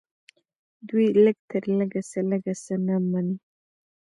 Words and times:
دوی 0.87 1.05
د 1.13 1.15
لږ 1.25 1.37
تر 1.51 1.63
لږه 1.79 2.01
څخه 2.09 2.21
لږ 2.29 2.43
څه 2.63 2.75
نه 2.85 2.95
مني 3.09 3.35